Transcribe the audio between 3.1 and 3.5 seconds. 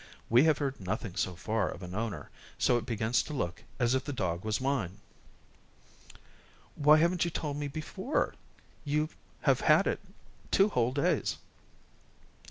to